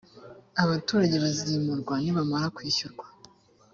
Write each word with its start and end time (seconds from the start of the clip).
abaturage 0.63 1.15
bazimurwa 1.23 1.95
nibamara 2.03 2.47
kwishyurwa 2.55 3.05